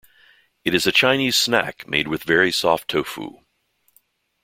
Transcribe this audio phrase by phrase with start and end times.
[0.65, 3.41] It is a Chinese snack made with very soft tofu.